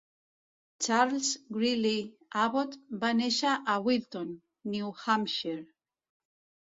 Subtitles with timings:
[0.85, 1.27] Charles
[1.57, 1.99] Greeley
[2.45, 4.35] Abbot va néixer a Wilton,
[4.77, 5.63] New Hampshire.